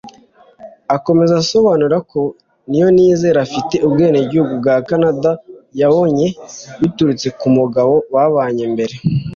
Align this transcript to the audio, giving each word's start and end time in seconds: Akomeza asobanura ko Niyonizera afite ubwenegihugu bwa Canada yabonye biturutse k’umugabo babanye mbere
Akomeza 0.95 1.33
asobanura 1.43 1.97
ko 2.11 2.21
Niyonizera 2.69 3.37
afite 3.47 3.75
ubwenegihugu 3.85 4.53
bwa 4.61 4.75
Canada 4.87 5.31
yabonye 5.79 6.27
biturutse 6.81 7.27
k’umugabo 7.39 7.93
babanye 8.13 8.63
mbere 8.73 8.95